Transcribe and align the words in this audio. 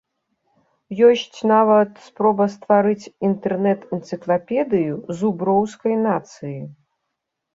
Ёсць 1.07 1.39
нават 1.51 1.91
спроба 2.05 2.47
стварыць 2.53 3.11
інтэрнэт-энцыклапедыю 3.29 4.95
зуброўскай 5.19 5.95
нацыі. 6.07 6.57